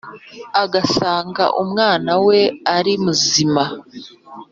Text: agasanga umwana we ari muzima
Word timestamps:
agasanga 0.63 1.43
umwana 1.63 2.11
we 2.27 2.39
ari 2.75 2.93
muzima 3.03 3.63